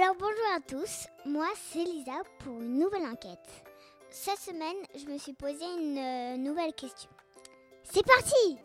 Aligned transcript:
Alors 0.00 0.14
bonjour 0.14 0.44
à 0.56 0.60
tous, 0.60 1.08
moi 1.26 1.48
c'est 1.56 1.82
Lisa 1.82 2.22
pour 2.38 2.60
une 2.60 2.78
nouvelle 2.78 3.02
enquête. 3.02 3.64
Cette 4.10 4.38
semaine, 4.38 4.76
je 4.94 5.12
me 5.12 5.18
suis 5.18 5.32
posé 5.32 5.64
une 5.64 5.98
euh, 5.98 6.36
nouvelle 6.36 6.72
question. 6.72 7.10
C'est 7.82 8.06
parti 8.06 8.58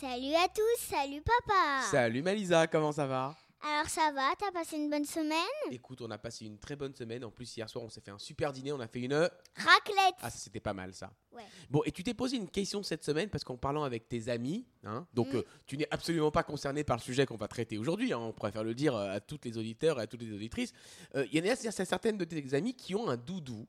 Salut 0.00 0.34
à 0.36 0.46
tous, 0.46 0.84
salut 0.84 1.20
papa 1.20 1.82
Salut 1.90 2.22
Malisa, 2.22 2.68
comment 2.68 2.92
ça 2.92 3.08
va? 3.08 3.34
Alors 3.66 3.88
ça 3.88 4.12
va, 4.12 4.34
t'as 4.38 4.52
passé 4.52 4.76
une 4.76 4.90
bonne 4.90 5.06
semaine 5.06 5.38
Écoute, 5.70 6.02
on 6.02 6.10
a 6.10 6.18
passé 6.18 6.44
une 6.44 6.58
très 6.58 6.76
bonne 6.76 6.94
semaine. 6.94 7.24
En 7.24 7.30
plus, 7.30 7.56
hier 7.56 7.68
soir, 7.70 7.82
on 7.82 7.88
s'est 7.88 8.02
fait 8.02 8.10
un 8.10 8.18
super 8.18 8.52
dîner. 8.52 8.72
On 8.72 8.80
a 8.80 8.86
fait 8.86 9.00
une. 9.00 9.14
Raclette 9.14 10.14
Ah, 10.20 10.28
c'était 10.30 10.60
pas 10.60 10.74
mal 10.74 10.92
ça. 10.92 11.10
Ouais. 11.32 11.44
Bon, 11.70 11.82
et 11.86 11.90
tu 11.92 12.02
t'es 12.02 12.12
posé 12.12 12.36
une 12.36 12.50
question 12.50 12.82
cette 12.82 13.04
semaine 13.04 13.30
parce 13.30 13.42
qu'en 13.42 13.56
parlant 13.56 13.82
avec 13.84 14.06
tes 14.08 14.28
amis, 14.28 14.66
hein, 14.84 15.06
donc 15.14 15.32
Mm. 15.32 15.36
euh, 15.36 15.42
tu 15.66 15.78
n'es 15.78 15.88
absolument 15.90 16.30
pas 16.30 16.42
concerné 16.42 16.84
par 16.84 16.98
le 16.98 17.02
sujet 17.02 17.24
qu'on 17.24 17.38
va 17.38 17.48
traiter 17.48 17.78
aujourd'hui. 17.78 18.12
hein, 18.12 18.18
on 18.18 18.32
préfère 18.34 18.64
le 18.64 18.74
dire 18.74 18.94
euh, 18.94 19.14
à 19.16 19.20
toutes 19.20 19.46
les 19.46 19.56
auditeurs 19.56 19.98
et 19.98 20.02
à 20.02 20.06
toutes 20.06 20.20
les 20.22 20.32
auditrices. 20.32 20.72
Euh, 21.14 21.26
Il 21.32 21.42
y 21.44 21.50
en 21.50 21.52
a 21.52 21.56
certaines 21.56 22.18
de 22.18 22.24
tes 22.26 22.52
amis 22.54 22.74
qui 22.74 22.94
ont 22.94 23.08
un 23.08 23.16
doudou. 23.16 23.66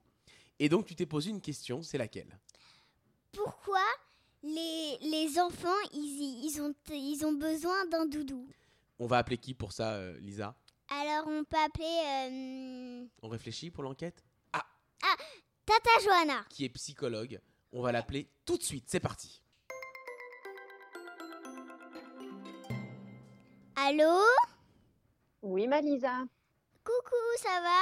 Et 0.59 0.67
donc, 0.67 0.85
tu 0.85 0.95
t'es 0.95 1.05
posé 1.05 1.29
une 1.29 1.41
question, 1.41 1.81
c'est 1.81 1.97
laquelle? 1.97 2.37
Pourquoi 3.31 3.81
les, 4.43 4.97
les 5.01 5.39
enfants, 5.39 5.69
ils, 5.93 6.43
ils, 6.45 6.61
ont, 6.61 6.73
ils 6.89 7.25
ont 7.25 7.33
besoin 7.33 7.85
d'un 7.87 8.05
doudou? 8.05 8.45
On 8.99 9.07
va 9.07 9.17
appeler 9.17 9.37
qui 9.37 9.53
pour 9.53 9.71
ça, 9.73 9.93
euh, 9.93 10.17
Lisa? 10.19 10.55
Alors 10.89 11.27
on 11.27 11.43
peut 11.43 11.57
appeler 11.57 11.85
euh, 11.85 13.05
On 13.21 13.27
réfléchit 13.27 13.71
pour 13.71 13.83
l'enquête? 13.83 14.23
Tata 15.65 15.89
Johanna. 16.03 16.45
Qui 16.49 16.65
est 16.65 16.69
psychologue. 16.69 17.41
On 17.73 17.81
va 17.81 17.91
l'appeler 17.91 18.29
tout 18.45 18.55
de 18.57 18.63
suite. 18.63 18.85
C'est 18.87 18.99
parti. 18.99 19.41
Allô? 23.75 24.21
Oui, 25.41 25.67
Malisa. 25.67 26.19
Coucou, 26.83 27.15
ça 27.39 27.61
va? 27.61 27.81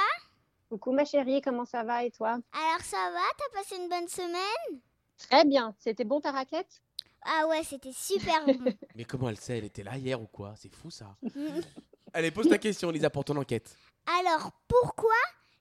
Coucou 0.70 0.92
ma 0.92 1.04
chérie, 1.04 1.42
comment 1.42 1.66
ça 1.66 1.84
va 1.84 2.04
et 2.04 2.10
toi? 2.10 2.38
Alors 2.52 2.80
ça 2.80 3.10
va, 3.12 3.20
t'as 3.38 3.58
passé 3.58 3.76
une 3.76 3.88
bonne 3.88 4.08
semaine? 4.08 4.80
Très 5.18 5.44
bien. 5.44 5.74
C'était 5.78 6.04
bon 6.04 6.20
ta 6.20 6.32
raquette? 6.32 6.82
Ah 7.24 7.46
ouais, 7.48 7.62
c'était 7.64 7.92
super 7.92 8.44
bon. 8.46 8.58
Mais 8.96 9.04
comment 9.04 9.28
elle 9.28 9.38
sait 9.38 9.58
Elle 9.58 9.64
était 9.64 9.82
là 9.82 9.96
hier 9.96 10.20
ou 10.20 10.26
quoi? 10.26 10.54
C'est 10.56 10.74
fou 10.74 10.90
ça. 10.90 11.16
Allez, 12.12 12.30
pose 12.30 12.48
ta 12.48 12.58
question, 12.58 12.90
Lisa, 12.90 13.10
pour 13.10 13.24
ton 13.24 13.36
enquête. 13.36 13.76
Alors, 14.20 14.52
pourquoi 14.68 15.14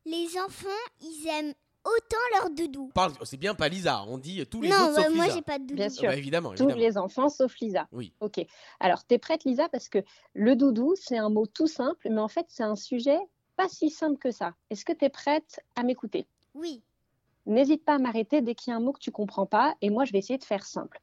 les 0.06 0.28
enfants, 0.38 0.68
ils 1.02 1.28
aiment 1.28 1.54
autant 1.86 2.18
leur 2.34 2.50
doudou 2.52 2.92
Parle, 2.94 3.14
oh, 3.22 3.26
c'est 3.26 3.38
bien 3.38 3.56
pas 3.56 3.70
Lisa, 3.70 4.04
on 4.08 4.18
dit 4.18 4.46
tous 4.46 4.62
les 4.62 4.70
Non, 4.70 4.76
autres 4.90 4.96
sauf 4.96 5.04
bah, 5.06 5.10
moi 5.16 5.26
Lisa. 5.26 5.36
j'ai 5.38 5.42
pas 5.42 5.58
de 5.60 5.64
doudou. 5.64 5.76
Bien 5.76 5.90
sûr. 5.90 6.04
bah, 6.10 6.16
évidemment, 6.16 6.50
Tous 6.50 6.64
évidemment. 6.64 6.80
les 6.82 6.98
enfants 6.98 7.30
sauf 7.30 7.58
Lisa. 7.60 7.88
Oui. 7.92 8.14
Ok. 8.20 8.46
Alors, 8.80 9.04
t'es 9.06 9.18
prête 9.18 9.46
Lisa? 9.46 9.68
Parce 9.70 9.90
que 9.90 10.00
le 10.34 10.56
doudou, 10.56 10.94
c'est 10.96 11.18
un 11.18 11.30
mot 11.30 11.46
tout 11.48 11.68
simple, 11.68 12.08
mais 12.10 12.20
en 12.22 12.28
fait, 12.28 12.46
c'est 12.50 12.64
un 12.64 12.76
sujet 12.76 13.18
pas 13.56 13.70
si 13.70 13.90
simple 13.90 14.18
que 14.18 14.32
ça. 14.32 14.54
Est-ce 14.70 14.84
que 14.86 14.94
t'es 14.94 15.10
prête 15.10 15.60
à 15.76 15.84
m'écouter? 15.84 16.28
Oui. 16.54 16.82
N'hésite 17.46 17.84
pas 17.84 17.96
à 17.96 18.00
m'arrêter 18.00 18.42
dès 18.42 18.56
qu'il 18.56 18.72
y 18.72 18.74
a 18.74 18.78
un 18.78 18.80
mot 18.80 18.94
que 18.94 19.00
tu 19.00 19.12
comprends 19.12 19.46
pas, 19.46 19.76
et 19.82 19.90
moi, 19.90 20.06
je 20.06 20.12
vais 20.12 20.20
essayer 20.20 20.38
de 20.40 20.44
faire 20.46 20.66
simple. 20.66 21.00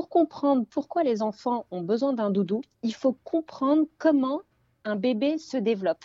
Pour 0.00 0.08
comprendre 0.08 0.64
pourquoi 0.64 1.02
les 1.02 1.20
enfants 1.20 1.66
ont 1.70 1.82
besoin 1.82 2.14
d'un 2.14 2.30
doudou, 2.30 2.62
il 2.82 2.94
faut 2.94 3.12
comprendre 3.22 3.84
comment 3.98 4.40
un 4.84 4.96
bébé 4.96 5.36
se 5.36 5.58
développe. 5.58 6.02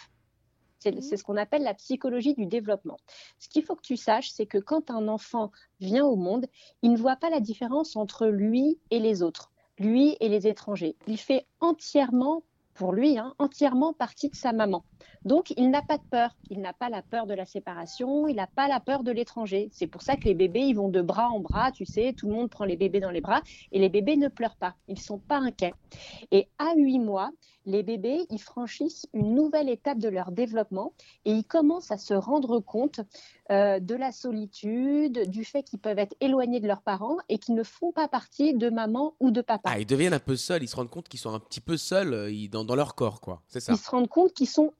C'est 0.79 0.95
Mhm. 0.95 1.01
c'est 1.01 1.15
ce 1.15 1.23
qu'on 1.23 1.37
appelle 1.37 1.63
la 1.63 1.73
psychologie 1.75 2.33
du 2.33 2.45
développement. 2.45 2.97
Ce 3.39 3.47
qu'il 3.47 3.63
faut 3.63 3.73
que 3.73 3.81
tu 3.81 3.95
saches, 3.95 4.31
c'est 4.31 4.47
que 4.47 4.57
quand 4.57 4.91
un 4.91 5.07
enfant 5.07 5.49
vient 5.79 6.05
au 6.05 6.17
monde, 6.17 6.45
il 6.81 6.91
ne 6.91 6.97
voit 6.97 7.15
pas 7.15 7.29
la 7.29 7.39
différence 7.39 7.95
entre 7.95 8.27
lui 8.27 8.77
et 8.91 8.99
les 8.99 9.23
autres, 9.23 9.53
lui 9.79 10.17
et 10.19 10.27
les 10.27 10.45
étrangers. 10.45 10.97
Il 11.07 11.17
fait 11.17 11.47
entièrement, 11.61 12.43
pour 12.73 12.91
lui, 12.91 13.17
hein, 13.17 13.33
entièrement 13.39 13.93
partie 13.93 14.27
de 14.29 14.35
sa 14.35 14.51
maman. 14.51 14.83
Donc, 15.23 15.53
il 15.57 15.71
n'a 15.71 15.81
pas 15.81 15.97
de 15.97 16.03
peur. 16.03 16.35
Il 16.49 16.61
n'a 16.61 16.73
pas 16.73 16.89
la 16.89 17.01
peur 17.01 17.25
de 17.25 17.33
la 17.33 17.45
séparation, 17.45 18.27
il 18.27 18.35
n'a 18.35 18.47
pas 18.47 18.67
la 18.67 18.79
peur 18.79 19.03
de 19.03 19.11
l'étranger. 19.11 19.69
C'est 19.71 19.87
pour 19.87 20.01
ça 20.01 20.15
que 20.15 20.25
les 20.25 20.35
bébés, 20.35 20.61
ils 20.61 20.75
vont 20.75 20.89
de 20.89 21.01
bras 21.01 21.29
en 21.29 21.39
bras, 21.39 21.71
tu 21.71 21.85
sais, 21.85 22.13
tout 22.13 22.27
le 22.27 22.33
monde 22.33 22.49
prend 22.49 22.65
les 22.65 22.77
bébés 22.77 22.99
dans 22.99 23.11
les 23.11 23.21
bras 23.21 23.41
et 23.71 23.79
les 23.79 23.89
bébés 23.89 24.17
ne 24.17 24.27
pleurent 24.27 24.55
pas. 24.55 24.75
Ils 24.87 24.95
ne 24.95 24.99
sont 24.99 25.19
pas 25.19 25.37
inquiets. 25.37 25.73
Et 26.31 26.47
à 26.59 26.75
huit 26.75 26.99
mois, 26.99 27.31
les 27.65 27.83
bébés, 27.83 28.25
ils 28.29 28.41
franchissent 28.41 29.07
une 29.13 29.33
nouvelle 29.33 29.69
étape 29.69 29.97
de 29.97 30.09
leur 30.09 30.31
développement 30.31 30.93
et 31.25 31.31
ils 31.31 31.43
commencent 31.43 31.91
à 31.91 31.97
se 31.97 32.13
rendre 32.13 32.59
compte 32.59 33.01
euh, 33.51 33.79
de 33.79 33.95
la 33.95 34.11
solitude, 34.11 35.29
du 35.29 35.43
fait 35.43 35.63
qu'ils 35.63 35.79
peuvent 35.79 35.99
être 35.99 36.15
éloignés 36.19 36.59
de 36.59 36.67
leurs 36.67 36.81
parents 36.81 37.17
et 37.29 37.37
qu'ils 37.37 37.55
ne 37.55 37.63
font 37.63 37.91
pas 37.91 38.07
partie 38.07 38.53
de 38.53 38.69
maman 38.69 39.15
ou 39.19 39.31
de 39.31 39.41
papa. 39.41 39.71
Ah, 39.71 39.79
ils 39.79 39.85
deviennent 39.85 40.13
un 40.13 40.19
peu 40.19 40.35
seuls, 40.35 40.63
ils 40.63 40.67
se 40.67 40.75
rendent 40.75 40.89
compte 40.89 41.07
qu'ils 41.07 41.19
sont 41.19 41.33
un 41.33 41.39
petit 41.39 41.61
peu 41.61 41.77
seuls 41.77 42.13
euh, 42.13 42.47
dans 42.49 42.75
leur 42.75 42.95
corps, 42.95 43.21
quoi. 43.21 43.41
C'est 43.47 43.59
ça. 43.59 43.73
ils 43.73 43.77
se 43.77 43.89
rendent 43.89 44.09
compte 44.09 44.33
qu'ils 44.33 44.47
sont 44.47 44.73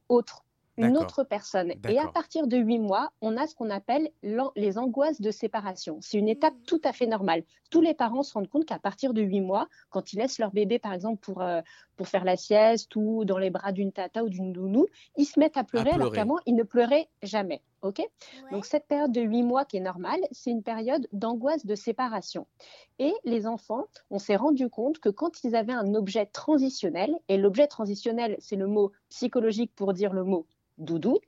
une 0.78 0.98
autre 0.98 1.24
personne. 1.24 1.74
Et 1.88 2.00
à 2.00 2.08
partir 2.08 2.48
de 2.48 2.58
huit 2.58 2.80
mois, 2.80 3.12
on 3.22 3.38
a 3.38 3.48
ce 3.48 3.56
qu'on 3.56 3.70
appelle 3.70 4.10
les 4.56 4.78
angoisses 4.78 5.22
de 5.22 5.32
séparation. 5.32 6.00
C'est 6.02 6.18
une 6.18 6.30
étape 6.30 6.54
tout 6.68 6.82
à 6.84 6.94
fait 6.94 7.08
normale. 7.08 7.44
Tous 7.70 7.82
les 7.82 7.94
parents 7.94 8.24
se 8.24 8.34
rendent 8.34 8.50
compte 8.50 8.66
qu'à 8.66 8.80
partir 8.80 9.14
de 9.14 9.22
huit 9.22 9.42
mois, 9.42 9.68
quand 9.90 10.14
ils 10.14 10.18
laissent 10.18 10.40
leur 10.40 10.52
bébé, 10.52 10.80
par 10.80 10.94
exemple, 10.94 11.20
pour, 11.22 11.42
euh, 11.42 11.62
pour 11.96 12.08
faire 12.08 12.24
la 12.24 12.36
sieste 12.36 12.96
ou 12.96 13.26
dans 13.26 13.38
les 13.38 13.50
bras 13.50 13.72
d'une 13.72 13.92
tata 13.92 14.24
ou 14.24 14.30
d'une 14.30 14.52
nounou, 14.52 14.88
ils 15.18 15.26
se 15.26 15.40
mettent 15.40 15.58
à 15.58 15.64
pleurer, 15.64 15.92
alors 15.92 16.10
pleurer. 16.10 16.16
qu'avant, 16.16 16.38
ils 16.46 16.56
ne 16.56 16.64
pleuraient 16.64 17.08
jamais. 17.24 17.62
OK? 17.86 18.00
Ouais. 18.00 18.10
donc 18.52 18.66
cette 18.66 18.88
période 18.88 19.12
de 19.12 19.22
huit 19.22 19.44
mois 19.44 19.66
qui 19.66 19.78
est 19.78 19.82
normale, 19.82 20.20
c'est 20.32 20.52
une 20.52 20.64
période 20.64 21.08
d'angoisse 21.12 21.66
de 21.66 21.76
séparation. 21.76 22.48
Et 23.00 23.14
les 23.24 23.48
enfants, 23.48 23.86
on 24.10 24.20
s'est 24.20 24.36
rendu 24.36 24.70
compte 24.70 25.00
que 25.00 25.10
quand 25.10 25.44
ils 25.44 25.56
avaient 25.56 25.74
un 25.74 25.94
objet 25.96 26.26
transitionnel, 26.26 27.18
et 27.30 27.38
l'objet 27.38 27.68
transitionnel, 27.68 28.36
c'est 28.40 28.56
le 28.56 28.68
mot 28.68 28.92
psychologique 29.10 29.72
pour 29.76 29.94
dire 29.94 30.14
le 30.14 30.24
mot 30.24 30.48
doudou, 30.78 31.20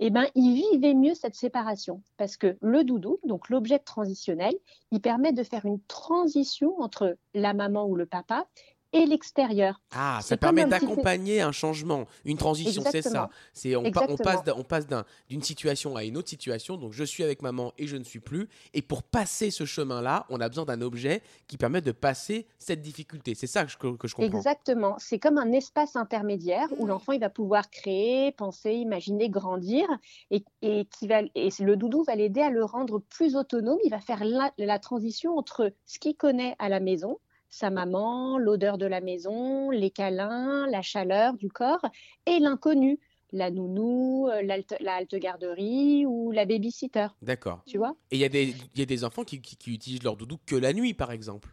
eh 0.00 0.10
ben, 0.10 0.26
ils 0.34 0.54
vivaient 0.54 0.94
mieux 0.94 1.14
cette 1.14 1.34
séparation. 1.34 2.02
Parce 2.16 2.36
que 2.36 2.56
le 2.60 2.84
doudou, 2.84 3.18
donc 3.24 3.48
l'objet 3.48 3.78
transitionnel, 3.78 4.54
il 4.90 5.00
permet 5.00 5.32
de 5.32 5.42
faire 5.42 5.64
une 5.64 5.80
transition 5.82 6.80
entre 6.80 7.16
la 7.34 7.54
maman 7.54 7.86
ou 7.86 7.94
le 7.94 8.06
papa 8.06 8.46
et 8.94 9.04
l'extérieur. 9.06 9.80
Ah, 9.94 10.20
ça 10.22 10.36
permet 10.38 10.64
d'accompagner 10.64 11.42
un 11.42 11.52
changement, 11.52 12.06
une 12.24 12.38
transition, 12.38 12.82
c'est 12.90 13.02
ça. 13.02 13.28
C'est 13.52 13.76
on, 13.76 13.82
pa- 13.90 14.06
on 14.08 14.14
Exactement. 14.14 14.62
passe 14.64 14.86
on 14.88 15.04
d'une 15.28 15.42
situation 15.42 15.96
à 15.96 16.04
une 16.04 16.16
autre 16.16 16.28
situation. 16.28 16.76
Donc 16.76 16.92
je 16.92 17.04
suis 17.04 17.22
avec 17.24 17.42
maman 17.42 17.72
et 17.76 17.86
je 17.86 17.96
ne 17.96 18.04
suis 18.04 18.20
plus. 18.20 18.48
Et 18.72 18.80
pour 18.82 19.02
passer 19.02 19.50
ce 19.50 19.64
chemin-là, 19.64 20.24
on 20.30 20.40
a 20.40 20.48
besoin 20.48 20.64
d'un 20.64 20.80
objet 20.80 21.22
qui 21.48 21.56
permet 21.58 21.80
de 21.80 21.92
passer 21.92 22.46
cette 22.58 22.80
difficulté. 22.80 23.34
C'est 23.34 23.46
ça 23.48 23.64
que 23.64 23.70
je, 23.72 23.76
que 23.76 24.08
je 24.08 24.14
comprends. 24.14 24.36
Exactement. 24.38 24.94
C'est 24.98 25.18
comme 25.18 25.38
un 25.38 25.52
espace 25.52 25.96
intermédiaire 25.96 26.68
où 26.78 26.86
l'enfant 26.86 27.12
il 27.12 27.20
va 27.20 27.30
pouvoir 27.30 27.68
créer, 27.70 28.32
penser, 28.32 28.72
imaginer, 28.74 29.28
grandir 29.28 29.88
et, 30.30 30.44
et, 30.62 30.84
qui 30.86 31.08
va, 31.08 31.22
et 31.34 31.48
le 31.60 31.76
doudou 31.76 32.04
va 32.04 32.14
l'aider 32.14 32.40
à 32.42 32.50
le 32.50 32.64
rendre 32.64 33.00
plus 33.00 33.34
autonome. 33.34 33.78
Il 33.84 33.90
va 33.90 34.00
faire 34.00 34.24
la, 34.24 34.52
la 34.56 34.78
transition 34.78 35.36
entre 35.36 35.72
ce 35.84 35.98
qu'il 35.98 36.14
connaît 36.14 36.54
à 36.58 36.68
la 36.68 36.78
maison, 36.80 37.18
sa 37.54 37.70
maman, 37.70 38.36
l'odeur 38.36 38.78
de 38.78 38.86
la 38.86 39.00
maison, 39.00 39.70
les 39.70 39.90
câlins, 39.90 40.66
la 40.66 40.82
chaleur 40.82 41.34
du 41.34 41.48
corps 41.48 41.84
et 42.26 42.40
l'inconnu, 42.40 42.98
la 43.32 43.50
nounou, 43.50 44.28
euh, 44.28 44.42
la 44.42 44.94
halte 44.94 45.14
garderie 45.14 46.04
ou 46.04 46.32
la 46.32 46.46
babysitter. 46.46 47.06
D'accord. 47.22 47.62
Tu 47.66 47.78
vois 47.78 47.94
Et 48.10 48.16
il 48.16 48.20
y, 48.20 48.24
a 48.24 48.28
des- 48.28 48.54
il 48.74 48.80
y 48.80 48.82
a 48.82 48.86
des 48.86 49.04
enfants 49.04 49.22
qui, 49.24 49.40
qui- 49.40 49.56
qui 49.56 49.72
utilisent 49.72 50.02
leur 50.02 50.16
doudou 50.16 50.38
que 50.46 50.56
la 50.56 50.72
nuit, 50.72 50.94
par 50.94 51.12
exemple. 51.12 51.50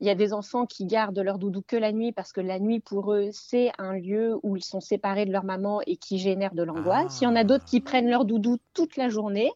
Il 0.00 0.06
y 0.06 0.10
a 0.10 0.14
des 0.14 0.32
enfants 0.32 0.66
qui 0.66 0.84
gardent 0.86 1.18
leur 1.20 1.38
doudou 1.38 1.62
que 1.66 1.76
la 1.76 1.92
nuit 1.92 2.12
parce 2.12 2.32
que 2.32 2.40
la 2.40 2.58
nuit, 2.58 2.80
pour 2.80 3.12
eux, 3.12 3.28
c'est 3.32 3.70
un 3.78 3.92
lieu 3.92 4.36
où 4.42 4.56
ils 4.56 4.64
sont 4.64 4.80
séparés 4.80 5.26
de 5.26 5.32
leur 5.32 5.44
maman 5.44 5.80
et 5.86 5.96
qui 5.96 6.18
génère 6.18 6.54
de 6.54 6.62
l'angoisse. 6.62 7.20
Il 7.20 7.24
y 7.24 7.26
en 7.26 7.36
a 7.36 7.44
d'autres 7.44 7.64
qui 7.66 7.80
prennent 7.80 8.08
leur 8.08 8.24
doudou 8.24 8.56
toute 8.74 8.96
la 8.96 9.08
journée 9.10 9.50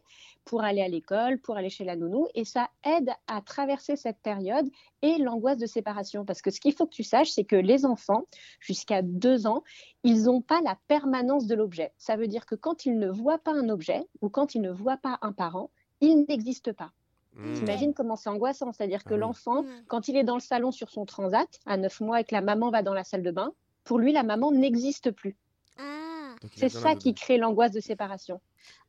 pour 0.47 0.63
aller 0.63 0.81
à 0.81 0.87
l'école, 0.87 1.37
pour 1.39 1.57
aller 1.57 1.69
chez 1.69 1.83
la 1.83 1.95
nounou. 1.95 2.27
Et 2.33 2.45
ça 2.45 2.69
aide 2.83 3.11
à 3.27 3.41
traverser 3.41 3.95
cette 3.95 4.17
période 4.19 4.67
et 5.03 5.17
l'angoisse 5.19 5.57
de 5.57 5.65
séparation. 5.67 6.25
Parce 6.25 6.41
que 6.41 6.49
ce 6.49 6.59
qu'il 6.59 6.73
faut 6.73 6.85
que 6.87 6.93
tu 6.95 7.03
saches, 7.03 7.29
c'est 7.29 7.43
que 7.43 7.55
les 7.55 7.85
enfants, 7.85 8.23
jusqu'à 8.59 9.01
deux 9.03 9.45
ans, 9.45 9.63
ils 10.03 10.23
n'ont 10.23 10.41
pas 10.41 10.61
la 10.61 10.77
permanence 10.87 11.45
de 11.45 11.53
l'objet. 11.55 11.91
Ça 11.97 12.15
veut 12.15 12.27
dire 12.27 12.45
que 12.45 12.55
quand 12.55 12.85
ils 12.85 12.97
ne 12.97 13.09
voient 13.09 13.37
pas 13.39 13.53
un 13.53 13.69
objet 13.69 14.07
ou 14.21 14.29
quand 14.29 14.55
ils 14.55 14.61
ne 14.61 14.71
voient 14.71 14.97
pas 14.97 15.19
un 15.21 15.33
parent, 15.33 15.69
il 16.01 16.25
n'existe 16.27 16.71
pas. 16.71 16.91
Hmm. 17.35 17.53
T'imagines 17.53 17.93
comment 17.93 18.15
c'est 18.15 18.29
angoissant, 18.29 18.71
c'est-à-dire 18.71 19.03
que 19.03 19.11
Ah 19.13 19.17
oui. 19.17 19.19
l'enfant, 19.19 19.61
Mm. 19.63 19.67
quand 19.87 20.07
il 20.07 20.15
est 20.17 20.23
dans 20.23 20.33
le 20.35 20.41
salon 20.41 20.71
sur 20.71 20.89
son 20.89 21.05
transat, 21.05 21.47
à 21.67 21.77
9 21.77 22.01
mois, 22.01 22.21
et 22.21 22.23
que 22.23 22.33
la 22.33 22.41
maman 22.41 22.71
va 22.71 22.81
dans 22.81 22.95
la 22.95 23.03
salle 23.03 23.21
de 23.21 23.29
bain, 23.29 23.51
pour 23.83 23.99
lui, 23.99 24.11
la 24.11 24.23
maman 24.23 24.51
n'existe 24.51 25.11
plus. 25.11 25.37
Ah. 25.77 25.83
Donc, 25.83 25.95
il 26.17 26.23
a 26.23 26.26
C'est 26.55 26.69
ça 26.69 26.95
qui 26.95 27.13
crée 27.13 27.37
l'angoisse 27.37 27.71
de 27.71 27.79
séparation. 27.79 28.39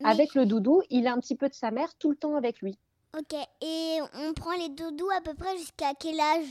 Mais- 0.01 0.09
Avec 0.09 0.35
le 0.35 0.47
doudou, 0.47 0.83
il 0.91 1.07
a 1.07 1.13
un 1.13 1.19
petit 1.21 1.37
peu 1.37 1.49
de 1.49 1.55
sa 1.55 1.71
mère 1.71 1.95
tout 1.99 2.11
le 2.11 2.17
temps 2.17 2.37
avec 2.37 2.61
lui. 2.61 2.79
Ok, 3.19 3.35
et 3.63 3.99
on 4.15 4.35
prend 4.35 4.53
les 4.59 4.69
doudous 4.69 5.09
à 5.17 5.21
peu 5.21 5.35
près 5.35 5.57
jusqu'à 5.57 5.95
quel 5.99 6.21
âge? 6.21 6.47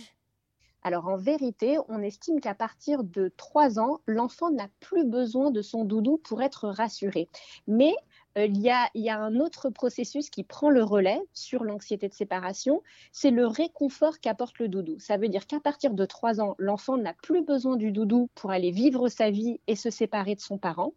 Alors 0.84 1.08
en 1.08 1.18
vérité, 1.18 1.78
on 1.90 2.02
estime 2.02 2.40
qu'à 2.40 2.56
partir 2.56 3.04
de 3.04 3.32
3 3.36 3.80
ans, 3.80 4.00
l'enfant 4.06 4.52
n'a 4.52 4.68
plus 4.80 5.04
besoin 5.04 5.52
de 5.52 5.62
son 5.62 5.84
doudou 5.84 6.18
pour 6.18 6.42
être 6.42 6.70
rassuré. 6.70 7.28
Mais 7.68 7.94
il, 8.46 8.60
y 8.60 8.70
a, 8.70 8.90
il 8.94 9.04
y 9.04 9.10
a 9.10 9.20
un 9.20 9.36
autre 9.40 9.70
processus 9.70 10.30
qui 10.30 10.44
prend 10.44 10.70
le 10.70 10.84
relais 10.84 11.22
sur 11.34 11.64
l'anxiété 11.64 12.08
de 12.08 12.14
séparation, 12.14 12.84
c'est 13.12 13.32
le 13.32 13.48
réconfort 13.48 14.20
qu'apporte 14.20 14.60
le 14.60 14.68
doudou. 14.68 15.00
Ça 15.00 15.18
veut 15.18 15.30
dire 15.30 15.48
qu'à 15.48 15.60
partir 15.60 15.94
de 15.94 16.06
3 16.06 16.40
ans, 16.42 16.56
l'enfant 16.60 16.98
n'a 16.98 17.14
plus 17.14 17.44
besoin 17.44 17.78
du 17.78 17.92
doudou 17.92 18.30
pour 18.36 18.52
aller 18.52 18.72
vivre 18.72 19.10
sa 19.10 19.32
vie 19.32 19.60
et 19.68 19.76
se 19.76 19.90
séparer 19.90 20.36
de 20.36 20.42
son 20.42 20.58
parent. 20.58 20.94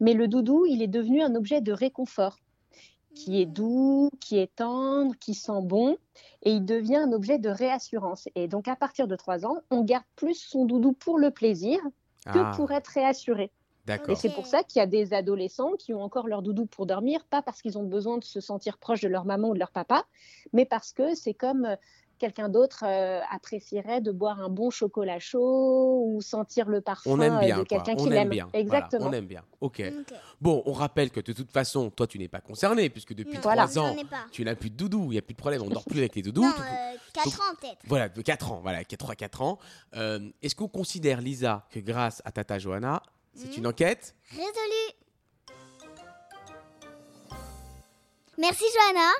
Mais 0.00 0.14
le 0.14 0.28
doudou, 0.28 0.66
il 0.66 0.82
est 0.82 0.88
devenu 0.88 1.22
un 1.22 1.34
objet 1.34 1.60
de 1.60 1.72
réconfort 1.72 2.38
qui 3.14 3.40
est 3.40 3.46
doux, 3.46 4.10
qui 4.20 4.38
est 4.38 4.54
tendre, 4.54 5.14
qui 5.18 5.34
sent 5.34 5.62
bon, 5.62 5.96
et 6.42 6.52
il 6.52 6.64
devient 6.64 6.96
un 6.96 7.12
objet 7.12 7.38
de 7.38 7.48
réassurance. 7.48 8.28
Et 8.36 8.46
donc 8.46 8.68
à 8.68 8.76
partir 8.76 9.08
de 9.08 9.16
3 9.16 9.44
ans, 9.44 9.56
on 9.70 9.82
garde 9.82 10.04
plus 10.14 10.34
son 10.34 10.66
doudou 10.66 10.92
pour 10.92 11.18
le 11.18 11.32
plaisir 11.32 11.80
que 12.26 12.38
Ah, 12.38 12.52
pour 12.54 12.70
être 12.70 12.88
réassuré. 12.88 13.50
Et 14.08 14.14
c'est 14.16 14.30
pour 14.34 14.46
ça 14.46 14.62
qu'il 14.62 14.80
y 14.80 14.82
a 14.82 14.86
des 14.86 15.14
adolescents 15.14 15.72
qui 15.78 15.94
ont 15.94 16.02
encore 16.02 16.26
leur 16.28 16.42
doudou 16.42 16.66
pour 16.66 16.86
dormir, 16.86 17.24
pas 17.30 17.42
parce 17.42 17.62
qu'ils 17.62 17.78
ont 17.78 17.84
besoin 17.84 18.18
de 18.18 18.24
se 18.24 18.40
sentir 18.40 18.78
proche 18.78 19.00
de 19.00 19.08
leur 19.08 19.24
maman 19.24 19.48
ou 19.50 19.54
de 19.54 19.58
leur 19.58 19.70
papa, 19.70 20.04
mais 20.52 20.64
parce 20.64 20.92
que 20.92 21.14
c'est 21.14 21.34
comme 21.34 21.64
euh, 21.64 21.76
quelqu'un 22.18 22.48
d'autre 22.48 22.84
euh, 22.84 23.20
apprécierait 23.30 24.00
de 24.00 24.10
boire 24.10 24.40
un 24.40 24.48
bon 24.48 24.70
chocolat 24.70 25.18
chaud 25.20 26.02
ou 26.06 26.20
sentir 26.20 26.68
le 26.68 26.80
parfum 26.80 27.10
On 27.12 27.20
aime 27.20 27.36
euh, 27.36 27.40
bien, 27.40 27.58
de 27.58 27.62
quelqu'un 27.64 27.92
On 27.96 28.04
qu'il 28.04 28.12
aime 28.12 28.18
aime. 28.22 28.28
bien. 28.28 28.48
Voilà, 28.52 28.60
Exactement. 28.60 29.06
on 29.06 29.12
aime 29.12 29.26
bien. 29.26 29.42
Ok. 29.60 29.80
Ok. 30.00 30.14
Bon, 30.40 30.62
on 30.66 30.72
rappelle 30.72 31.10
que 31.10 31.20
de 31.20 31.32
toute 31.32 31.50
façon, 31.50 31.90
toi, 31.90 32.06
tu 32.06 32.18
n'es 32.18 32.28
pas 32.28 32.40
concerné, 32.40 32.90
puisque 32.90 33.14
depuis 33.14 33.34
Non, 33.36 33.40
3 33.40 33.54
Voilà. 33.54 33.70
j'en 33.72 33.90
ans, 33.92 33.96
tu 34.32 34.44
n'as 34.44 34.54
plus 34.56 34.70
de 34.70 34.76
doudou, 34.76 35.04
il 35.04 35.10
n'y 35.10 35.18
a 35.18 35.22
plus 35.22 35.34
de 35.34 35.38
problème, 35.38 35.62
on 35.62 35.68
dort 35.68 35.84
plus 35.84 35.98
avec 36.00 36.16
les 36.16 36.22
doudous. 36.22 36.42
Non, 36.42 36.48
euh, 36.48 36.96
4 37.14 37.26
ans 37.40 37.54
peut-être. 37.60 37.78
Voilà, 37.86 38.08
de 38.08 38.20
4 38.20 38.50
ans, 38.52 38.60
voilà, 38.62 38.82
3-4 38.82 39.42
ans. 39.42 39.58
Euh, 39.96 40.28
Est-ce 40.42 40.56
qu'on 40.56 40.68
considère, 40.68 41.20
Lisa, 41.20 41.66
que 41.70 41.78
grâce 41.78 42.20
à 42.24 42.32
Tata 42.32 42.58
Johanna, 42.58 43.00
c'est 43.38 43.48
Mhm. 43.48 43.54
une 43.58 43.66
enquête 43.68 44.14
Résolu. 44.30 44.94
Merci 48.36 48.64
Johanna. 48.74 49.10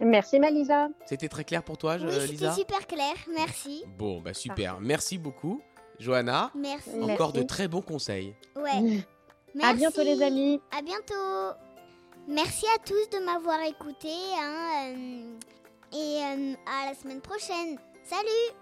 Merci 0.00 0.38
Malisa. 0.40 0.88
C'était 1.06 1.28
très 1.28 1.44
clair 1.44 1.62
pour 1.62 1.76
toi, 1.78 1.98
je- 1.98 2.06
oui, 2.06 2.12
c'était 2.12 2.26
Lisa 2.28 2.52
super 2.54 2.86
clair. 2.86 3.14
Merci. 3.34 3.84
Bon, 3.98 4.20
bah 4.20 4.32
super. 4.34 4.80
Merci 4.80 5.18
beaucoup, 5.18 5.60
Johanna. 5.98 6.50
Merci. 6.54 6.90
Merci. 6.94 7.12
Encore 7.12 7.32
de 7.32 7.42
très 7.42 7.68
bons 7.68 7.82
conseils. 7.82 8.34
Ouais. 8.56 8.70
À 9.62 9.74
bientôt 9.74 10.04
Merci. 10.04 10.16
les 10.16 10.22
amis. 10.22 10.60
À 10.70 10.80
bientôt. 10.80 11.58
Merci 12.28 12.64
à 12.72 12.78
tous 12.78 13.18
de 13.18 13.24
m'avoir 13.24 13.60
écouté. 13.62 14.12
hein, 14.38 14.94
euh, 14.94 15.36
et 15.92 16.22
euh, 16.22 16.54
à 16.66 16.86
la 16.90 16.94
semaine 16.94 17.20
prochaine. 17.20 17.76
Salut 18.04 18.54